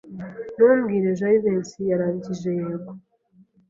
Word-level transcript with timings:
Ntumbwire 0.55 1.07
Jivency 1.19 1.81
yarangije 1.91 2.49
yego. 2.59 2.91